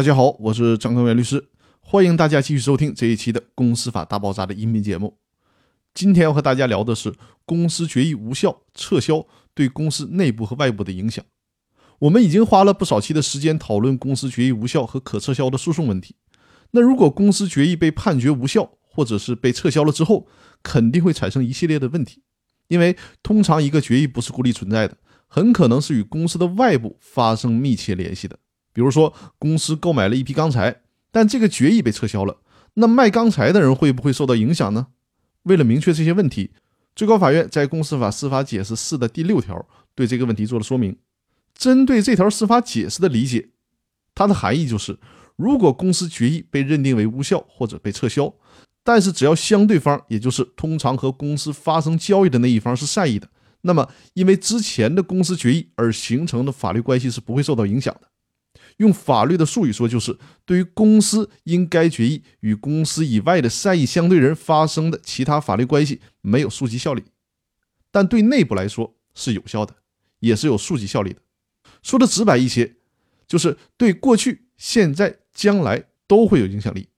[0.00, 1.50] 大家好，我是张根元律师，
[1.82, 5.18] 欢迎大家继续收听这一期的《公司法大爆炸》的音频节目。
[5.92, 7.12] 今天要和大家聊的是
[7.44, 11.22] 公司决议无效撤销对公司内部和外部的影响。
[11.98, 16.16] 我们已经花了不少期的时间讨论公司决议无效和可撤销的诉讼问题。
[16.70, 20.26] 那如果公司决议被判决无效，或者是被撤销了之后，
[20.62, 22.22] 肯定会产生一系列的问题，
[22.68, 24.96] 因为通常一个决议不是孤立存在的，
[25.26, 28.38] 很可能是与公司的外部发生密切联系的。
[28.72, 32.36] 比如说，公司购买了一批钢材，但这个决议被撤销了，
[32.74, 34.88] 那卖钢材的人会不会受到影响呢？
[35.44, 36.50] 为了明确这些问题，
[36.94, 40.96] 最高法院在《公司法司法解释四》的第六条对这个问题做了说明。
[41.54, 43.50] 针对这条司法解释的理解，
[44.14, 44.98] 它的含义就是：
[45.36, 48.32] 如果公司决议被认定为无效或者被撤销，
[48.82, 53.28] 但是只要相对方，也就是通常和公司发生交易的那一方是善意的，
[53.62, 58.08] 那么因为之前的公司决议而形成的法律关系是不会受到影响的。
[58.80, 60.16] 用法律的术语说，就是
[60.46, 67.04] 对于公司因该决议与公司以外的善意相对人发生的其他法律关系没有溯及效力，
[67.90, 69.74] 但对内部来说是有效的，
[70.20, 71.20] 也是有溯及效力的。
[71.82, 72.76] 说的直白一些，
[73.28, 76.88] 就是对过去、现在、将来都会有影响力。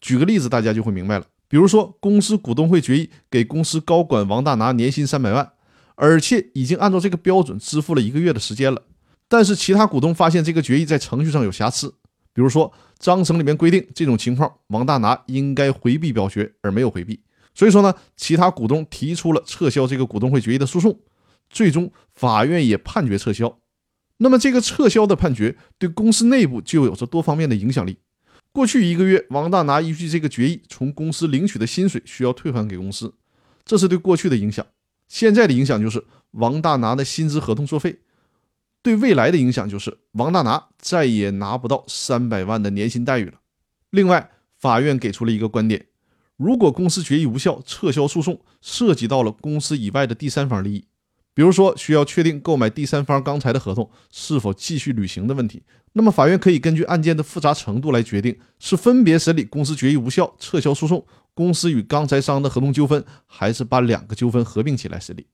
[0.00, 1.26] 举个例子，大家就会明白了。
[1.46, 5.52] 比如说，公司股东会决议给公司高管王大拿年薪三百万，
[5.94, 8.82] 而且已经按照这个标准支付了一个月的时间了。
[9.30, 11.88] 但是其他股东发现这个决议在程序上有瑕疵，
[12.32, 17.20] 比如说章程里面规定这种情况王大拿应该回避表决而没有回避，
[17.54, 20.98] 所以说呢，其他股东提出了撤销这个股东会决议的诉讼，
[21.48, 23.56] 最终法院也判决撤销。
[24.16, 27.98] 那么这个撤销的判决对公司内部就有着多方面的影响力。
[28.50, 33.14] 过去一个月，王大拿依据这个决议从公司领取的薪水需要退还给公司，
[33.64, 34.66] 这是对过去的影响。
[35.06, 38.00] 现在的影响就是王大拿的薪资合同作废。
[38.82, 43.34] 对未来的影响就是王大拿再也拿不到三百万的年薪待遇了。
[43.90, 45.86] 另外，法院给出了一个观点：
[46.36, 50.86] 如果公司决议无效撤销诉讼涉及到了公司以外的第三方利益，
[51.34, 55.62] 比如说需要确定购买第三方钢材的合同是否继续履行的问题，
[55.92, 65.26] 那么法院可以根据案件的复杂程度来决定是分别审理公司决议无效撤销诉讼、公司与钢材商的合同纠纷，还是把两个纠纷合并起来审理。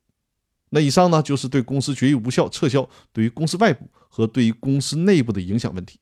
[0.71, 5.99] 那以上呢，就是对公司决议无效撤销对于公司外部和对于公司内部的影响问题。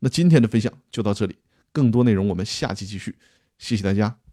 [0.00, 1.36] 那今天的分享就到这里，
[1.72, 3.16] 更多内容我们下期继续，
[3.58, 4.27] 谢谢大家。